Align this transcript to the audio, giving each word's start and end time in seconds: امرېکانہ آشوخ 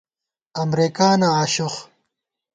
امرېکانہ 0.61 1.29
آشوخ 1.41 1.75